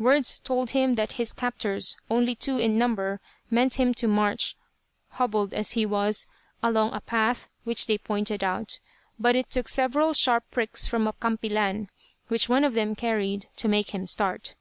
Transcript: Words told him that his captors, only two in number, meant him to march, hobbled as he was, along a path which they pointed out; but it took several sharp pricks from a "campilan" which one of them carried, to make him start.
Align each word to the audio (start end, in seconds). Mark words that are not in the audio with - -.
Words 0.00 0.40
told 0.40 0.70
him 0.70 0.96
that 0.96 1.12
his 1.22 1.32
captors, 1.32 1.96
only 2.10 2.34
two 2.34 2.58
in 2.58 2.78
number, 2.78 3.20
meant 3.48 3.74
him 3.74 3.94
to 3.94 4.08
march, 4.08 4.56
hobbled 5.10 5.54
as 5.54 5.70
he 5.70 5.86
was, 5.86 6.26
along 6.64 6.92
a 6.94 7.00
path 7.00 7.48
which 7.62 7.86
they 7.86 7.96
pointed 7.96 8.42
out; 8.42 8.80
but 9.20 9.36
it 9.36 9.50
took 9.50 9.68
several 9.68 10.12
sharp 10.14 10.42
pricks 10.50 10.88
from 10.88 11.06
a 11.06 11.12
"campilan" 11.12 11.90
which 12.26 12.48
one 12.48 12.64
of 12.64 12.74
them 12.74 12.96
carried, 12.96 13.46
to 13.54 13.68
make 13.68 13.90
him 13.94 14.08
start. 14.08 14.56